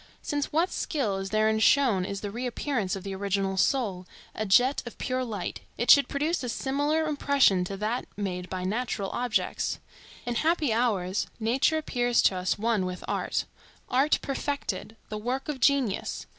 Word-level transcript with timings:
Since 0.23 0.51
what 0.51 0.71
skill 0.71 1.17
is 1.17 1.29
therein 1.29 1.59
shown 1.59 2.05
is 2.05 2.21
the 2.21 2.31
reappearance 2.31 2.95
of 2.95 3.03
the 3.03 3.13
original 3.13 3.55
soul, 3.55 4.07
a 4.33 4.47
jet 4.47 4.81
of 4.87 4.97
pure 4.97 5.23
light, 5.23 5.59
it 5.77 5.91
should 5.91 6.07
produce 6.07 6.41
a 6.43 6.49
similar 6.49 7.05
impression 7.05 7.63
to 7.65 7.77
that 7.77 8.07
made 8.17 8.49
by 8.49 8.63
natural 8.63 9.11
objects. 9.11 9.77
In 10.25 10.33
happy 10.33 10.73
hours, 10.73 11.27
nature 11.39 11.77
appears 11.77 12.23
to 12.23 12.35
us 12.35 12.57
one 12.57 12.87
with 12.87 13.03
art; 13.07 13.45
art 13.89 14.17
perfected,—the 14.23 15.17
work 15.19 15.47
of 15.47 15.59
genius. 15.59 16.25